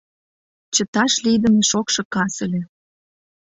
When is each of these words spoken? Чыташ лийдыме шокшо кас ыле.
Чыташ 0.73 1.13
лийдыме 1.23 1.61
шокшо 1.69 2.01
кас 2.13 2.35
ыле. 2.45 2.61